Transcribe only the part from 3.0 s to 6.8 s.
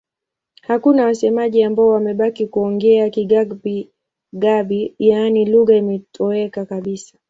Kigabi-Gabi, yaani lugha imetoweka